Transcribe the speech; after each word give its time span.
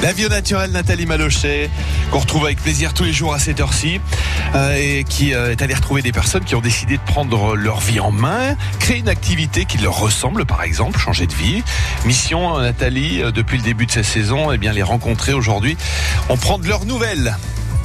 La 0.00 0.12
bio 0.12 0.28
naturelle 0.28 0.70
Nathalie 0.70 1.06
Malochet, 1.06 1.68
qu'on 2.12 2.20
retrouve 2.20 2.44
avec 2.44 2.62
plaisir 2.62 2.94
tous 2.94 3.02
les 3.02 3.12
jours 3.12 3.34
à 3.34 3.40
cette 3.40 3.58
heure-ci, 3.58 4.00
euh, 4.54 4.76
et 4.76 5.02
qui 5.02 5.34
euh, 5.34 5.50
est 5.50 5.60
allée 5.60 5.74
retrouver 5.74 6.02
des 6.02 6.12
personnes 6.12 6.44
qui 6.44 6.54
ont 6.54 6.60
décidé 6.60 6.98
de 6.98 7.02
prendre 7.02 7.56
leur 7.56 7.80
vie 7.80 7.98
en 7.98 8.12
main, 8.12 8.54
créer 8.78 8.98
une 8.98 9.08
activité 9.08 9.64
qui 9.64 9.76
leur 9.78 9.98
ressemble, 9.98 10.46
par 10.46 10.62
exemple, 10.62 11.00
changer 11.00 11.26
de 11.26 11.34
vie. 11.34 11.64
Mission, 12.04 12.60
Nathalie, 12.60 13.22
euh, 13.22 13.32
depuis 13.32 13.58
le 13.58 13.64
début 13.64 13.86
de 13.86 13.90
cette 13.90 14.04
saison, 14.04 14.52
eh 14.52 14.58
bien, 14.58 14.72
les 14.72 14.84
rencontrer 14.84 15.32
aujourd'hui. 15.32 15.76
On 16.28 16.36
prend 16.36 16.58
de 16.58 16.68
leurs 16.68 16.84
nouvelles. 16.84 17.36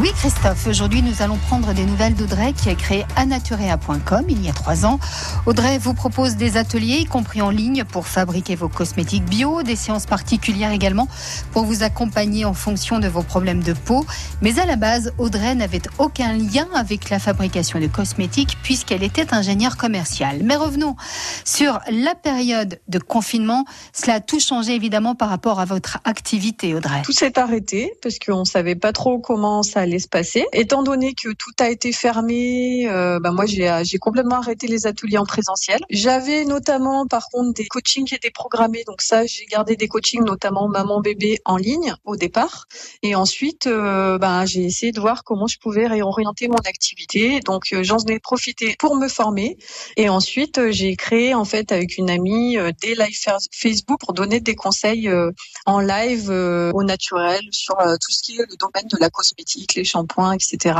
Oui, 0.00 0.12
Christophe, 0.14 0.66
aujourd'hui 0.66 1.02
nous 1.02 1.20
allons 1.20 1.36
prendre 1.36 1.74
des 1.74 1.84
nouvelles 1.84 2.14
d'Audrey 2.14 2.54
qui 2.54 2.70
a 2.70 2.74
créé 2.74 3.04
anaturea.com 3.16 4.24
il 4.30 4.42
y 4.42 4.48
a 4.48 4.52
trois 4.54 4.86
ans. 4.86 4.98
Audrey 5.44 5.76
vous 5.76 5.92
propose 5.92 6.36
des 6.36 6.56
ateliers, 6.56 7.00
y 7.00 7.04
compris 7.04 7.42
en 7.42 7.50
ligne, 7.50 7.84
pour 7.84 8.06
fabriquer 8.06 8.56
vos 8.56 8.70
cosmétiques 8.70 9.26
bio, 9.26 9.62
des 9.62 9.76
séances 9.76 10.06
particulières 10.06 10.72
également 10.72 11.06
pour 11.52 11.64
vous 11.64 11.82
accompagner 11.82 12.46
en 12.46 12.54
fonction 12.54 12.98
de 12.98 13.08
vos 13.08 13.22
problèmes 13.22 13.62
de 13.62 13.74
peau. 13.74 14.06
Mais 14.40 14.58
à 14.58 14.64
la 14.64 14.76
base, 14.76 15.12
Audrey 15.18 15.54
n'avait 15.54 15.82
aucun 15.98 16.32
lien 16.32 16.66
avec 16.74 17.10
la 17.10 17.18
fabrication 17.18 17.78
de 17.78 17.86
cosmétiques 17.86 18.56
puisqu'elle 18.62 19.02
était 19.02 19.34
ingénieure 19.34 19.76
commerciale. 19.76 20.40
Mais 20.44 20.56
revenons 20.56 20.96
sur 21.44 21.78
la 21.90 22.14
période 22.14 22.80
de 22.88 22.98
confinement. 22.98 23.66
Cela 23.92 24.14
a 24.14 24.20
tout 24.20 24.40
changé 24.40 24.74
évidemment 24.74 25.14
par 25.14 25.28
rapport 25.28 25.60
à 25.60 25.66
votre 25.66 25.98
activité, 26.04 26.74
Audrey. 26.74 27.02
Tout 27.04 27.12
s'est 27.12 27.38
arrêté 27.38 27.92
parce 28.02 28.18
qu'on 28.18 28.46
savait 28.46 28.76
pas 28.76 28.94
trop 28.94 29.18
comment 29.18 29.62
ça 29.62 29.89
se 29.98 30.08
passer. 30.08 30.46
Étant 30.52 30.82
donné 30.82 31.14
que 31.14 31.32
tout 31.32 31.52
a 31.60 31.70
été 31.70 31.92
fermé, 31.92 32.88
euh, 32.88 33.18
bah 33.20 33.32
moi 33.32 33.46
j'ai 33.46 33.98
complètement 33.98 34.36
arrêté 34.36 34.66
les 34.66 34.86
ateliers 34.86 35.18
en 35.18 35.26
présentiel. 35.26 35.80
J'avais 35.90 36.44
notamment 36.44 37.06
par 37.06 37.28
contre 37.32 37.54
des 37.54 37.66
coachings 37.66 38.06
qui 38.06 38.14
étaient 38.14 38.30
programmés, 38.30 38.84
donc 38.86 39.02
ça 39.02 39.26
j'ai 39.26 39.44
gardé 39.46 39.76
des 39.76 39.88
coachings 39.88 40.24
notamment 40.24 40.68
maman 40.68 41.00
bébé 41.00 41.38
en 41.44 41.56
ligne 41.56 41.94
au 42.04 42.16
départ, 42.16 42.66
et 43.02 43.14
ensuite 43.14 43.66
euh, 43.66 44.18
bah, 44.18 44.46
j'ai 44.46 44.64
essayé 44.64 44.92
de 44.92 45.00
voir 45.00 45.24
comment 45.24 45.46
je 45.46 45.58
pouvais 45.58 45.86
réorienter 45.86 46.48
mon 46.48 46.56
activité. 46.56 47.40
Donc 47.40 47.72
euh, 47.72 47.82
j'en 47.82 47.98
ai 47.98 48.18
profité 48.18 48.76
pour 48.78 48.96
me 48.96 49.08
former, 49.08 49.56
et 49.96 50.08
ensuite 50.08 50.58
euh, 50.58 50.70
j'ai 50.70 50.96
créé 50.96 51.34
en 51.34 51.44
fait 51.44 51.72
avec 51.72 51.98
une 51.98 52.10
amie 52.10 52.58
euh, 52.58 52.72
des 52.82 52.94
live 52.94 53.16
Facebook 53.52 53.98
pour 54.00 54.12
donner 54.12 54.40
des 54.40 54.54
conseils 54.54 55.10
en 55.66 55.80
live 55.80 56.30
au 56.30 56.82
naturel 56.82 57.40
sur 57.50 57.76
tout 57.76 58.10
ce 58.10 58.22
qui 58.22 58.36
est 58.36 58.46
le 58.48 58.56
domaine 58.56 58.88
de 58.90 58.96
la 58.98 59.10
cosmétique 59.10 59.69
les 59.74 59.84
shampoings, 59.84 60.32
etc. 60.32 60.78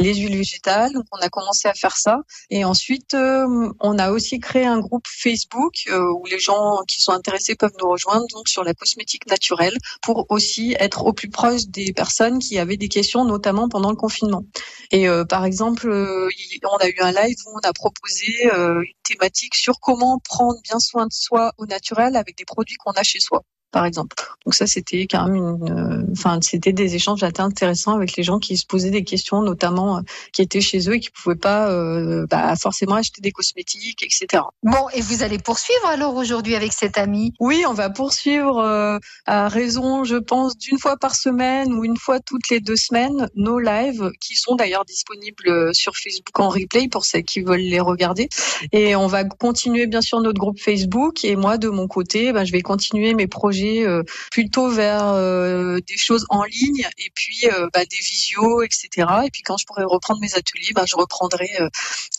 Les 0.00 0.14
huiles 0.14 0.36
végétales. 0.36 0.92
On 1.12 1.18
a 1.18 1.28
commencé 1.28 1.68
à 1.68 1.74
faire 1.74 1.96
ça. 1.96 2.20
Et 2.50 2.64
ensuite, 2.64 3.14
euh, 3.14 3.72
on 3.80 3.98
a 3.98 4.10
aussi 4.10 4.40
créé 4.40 4.66
un 4.66 4.78
groupe 4.78 5.06
Facebook 5.06 5.74
euh, 5.88 6.12
où 6.12 6.26
les 6.26 6.38
gens 6.38 6.80
qui 6.88 7.00
sont 7.00 7.12
intéressés 7.12 7.54
peuvent 7.54 7.74
nous 7.80 7.88
rejoindre 7.88 8.26
sur 8.46 8.64
la 8.64 8.74
cosmétique 8.74 9.26
naturelle 9.26 9.76
pour 10.02 10.26
aussi 10.30 10.76
être 10.78 11.04
au 11.04 11.12
plus 11.12 11.30
proche 11.30 11.66
des 11.66 11.92
personnes 11.92 12.38
qui 12.38 12.58
avaient 12.58 12.76
des 12.76 12.88
questions, 12.88 13.24
notamment 13.24 13.68
pendant 13.68 13.90
le 13.90 13.96
confinement. 13.96 14.44
Et 14.90 15.08
euh, 15.08 15.24
par 15.24 15.44
exemple, 15.44 15.88
on 15.90 16.76
a 16.76 16.88
eu 16.88 16.96
un 17.00 17.12
live 17.12 17.36
où 17.46 17.58
on 17.58 17.68
a 17.68 17.72
proposé 17.72 18.50
une 18.52 18.84
thématique 19.02 19.54
sur 19.54 19.80
comment 19.80 20.18
prendre 20.18 20.60
bien 20.62 20.78
soin 20.78 21.06
de 21.06 21.12
soi 21.12 21.52
au 21.58 21.66
naturel 21.66 22.16
avec 22.16 22.36
des 22.36 22.44
produits 22.44 22.76
qu'on 22.76 22.92
a 22.92 23.02
chez 23.02 23.20
soi 23.20 23.42
par 23.70 23.84
exemple. 23.84 24.16
Donc 24.44 24.54
ça, 24.54 24.66
c'était 24.66 25.06
quand 25.06 25.26
même 25.26 25.36
une, 25.36 25.70
euh, 25.70 26.12
enfin, 26.12 26.38
c'était 26.42 26.72
des 26.72 26.94
échanges 26.94 27.22
assez 27.22 27.40
intéressants 27.40 27.94
avec 27.94 28.16
les 28.16 28.22
gens 28.22 28.38
qui 28.38 28.56
se 28.56 28.66
posaient 28.66 28.90
des 28.90 29.04
questions, 29.04 29.42
notamment 29.42 29.98
euh, 29.98 30.00
qui 30.32 30.42
étaient 30.42 30.60
chez 30.60 30.88
eux 30.88 30.94
et 30.94 31.00
qui 31.00 31.10
pouvaient 31.10 31.36
pas 31.36 31.70
euh, 31.70 32.26
bah, 32.28 32.54
forcément 32.56 32.94
acheter 32.94 33.20
des 33.20 33.32
cosmétiques, 33.32 34.02
etc. 34.02 34.42
Bon, 34.62 34.88
et 34.94 35.00
vous 35.00 35.22
allez 35.22 35.38
poursuivre 35.38 35.86
alors 35.86 36.16
aujourd'hui 36.16 36.54
avec 36.54 36.72
cet 36.72 36.98
ami 36.98 37.32
Oui, 37.38 37.64
on 37.68 37.74
va 37.74 37.90
poursuivre 37.90 39.00
à 39.26 39.48
raison, 39.48 40.04
je 40.04 40.16
pense, 40.16 40.56
d'une 40.56 40.78
fois 40.78 40.96
par 40.96 41.14
semaine 41.14 41.72
ou 41.72 41.84
une 41.84 41.96
fois 41.96 42.18
toutes 42.20 42.48
les 42.48 42.60
deux 42.60 42.76
semaines 42.76 43.28
nos 43.36 43.58
lives, 43.58 44.10
qui 44.20 44.34
sont 44.34 44.56
d'ailleurs 44.56 44.84
disponibles 44.84 45.74
sur 45.74 45.94
Facebook 45.96 46.38
en 46.40 46.48
replay 46.48 46.88
pour 46.88 47.04
ceux 47.04 47.20
qui 47.20 47.40
veulent 47.40 47.60
les 47.60 47.80
regarder. 47.80 48.28
Et 48.72 48.96
on 48.96 49.06
va 49.06 49.24
continuer 49.24 49.86
bien 49.86 50.00
sûr 50.00 50.20
notre 50.20 50.38
groupe 50.38 50.58
Facebook. 50.58 51.24
Et 51.24 51.36
moi, 51.36 51.58
de 51.58 51.68
mon 51.68 51.86
côté, 51.86 52.32
bah, 52.32 52.44
je 52.44 52.52
vais 52.52 52.62
continuer 52.62 53.14
mes 53.14 53.26
projets 53.26 53.59
euh, 53.62 54.02
plutôt 54.30 54.70
vers 54.70 55.08
euh, 55.08 55.78
des 55.86 55.96
choses 55.96 56.26
en 56.28 56.44
ligne 56.44 56.86
et 56.98 57.10
puis 57.14 57.40
euh, 57.44 57.68
bah, 57.72 57.84
des 57.84 57.96
visios, 57.96 58.62
etc. 58.62 58.88
Et 59.24 59.30
puis 59.30 59.42
quand 59.42 59.56
je 59.56 59.66
pourrai 59.66 59.84
reprendre 59.84 60.20
mes 60.20 60.34
ateliers, 60.34 60.72
bah, 60.74 60.84
je 60.86 60.96
reprendrai 60.96 61.48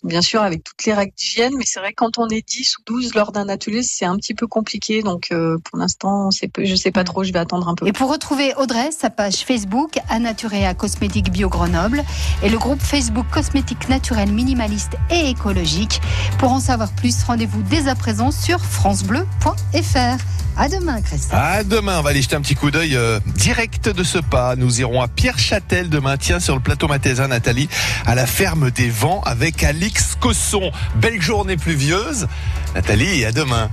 bien 0.03 0.21
sûr 0.21 0.41
avec 0.41 0.63
toutes 0.63 0.85
les 0.85 0.93
règles 0.93 1.13
d'hygiène. 1.15 1.53
Mais 1.57 1.65
c'est 1.65 1.79
vrai 1.79 1.89
que 1.89 1.95
quand 1.95 2.17
on 2.17 2.27
est 2.27 2.45
10 2.47 2.77
ou 2.77 2.81
12 2.85 3.15
lors 3.15 3.31
d'un 3.31 3.49
atelier, 3.49 3.83
c'est 3.83 4.05
un 4.05 4.17
petit 4.17 4.33
peu 4.33 4.47
compliqué. 4.47 5.01
Donc 5.01 5.29
pour 5.29 5.77
l'instant, 5.77 6.29
je 6.31 6.75
sais 6.75 6.91
pas 6.91 7.03
trop, 7.03 7.23
je 7.23 7.31
vais 7.31 7.39
attendre 7.39 7.67
un 7.67 7.75
peu. 7.75 7.87
Et 7.87 7.93
pour 7.93 8.11
retrouver 8.11 8.53
Audrey, 8.55 8.91
sa 8.91 9.09
page 9.09 9.37
Facebook 9.45 9.97
Anaturea 10.09 10.73
Cosmétique 10.73 11.31
Bio 11.31 11.49
Grenoble 11.49 12.03
et 12.43 12.49
le 12.49 12.57
groupe 12.57 12.81
Facebook 12.81 13.25
Cosmétique 13.31 13.89
Naturel 13.89 14.31
Minimaliste 14.31 14.93
et 15.09 15.29
Écologique. 15.29 16.01
Pour 16.39 16.51
en 16.51 16.59
savoir 16.59 16.91
plus, 16.93 17.23
rendez-vous 17.23 17.61
dès 17.63 17.87
à 17.87 17.95
présent 17.95 18.31
sur 18.31 18.59
francebleu.fr. 18.59 20.17
À 20.57 20.67
demain, 20.67 21.01
Christophe. 21.01 21.30
À 21.33 21.63
demain, 21.63 21.99
on 21.99 22.01
va 22.01 22.09
aller 22.09 22.21
jeter 22.21 22.35
un 22.35 22.41
petit 22.41 22.55
coup 22.55 22.71
d'œil 22.71 22.97
euh, 22.97 23.21
direct 23.27 23.87
de 23.87 24.03
ce 24.03 24.17
pas. 24.17 24.57
Nous 24.57 24.81
irons 24.81 25.01
à 25.01 25.07
Pierre-Châtel 25.07 25.87
demain, 25.89 26.17
tiens, 26.17 26.41
sur 26.41 26.55
le 26.55 26.61
plateau 26.61 26.89
Mathésin, 26.89 27.29
Nathalie, 27.29 27.69
à 28.05 28.15
la 28.15 28.25
ferme 28.25 28.69
des 28.69 28.89
vents 28.89 29.21
avec 29.21 29.63
Alix 29.63 30.17
Cosson. 30.19 30.71
Belle 30.95 31.21
journée 31.21 31.55
pluvieuse. 31.55 32.27
Nathalie, 32.75 33.23
à 33.23 33.31
demain. 33.31 33.69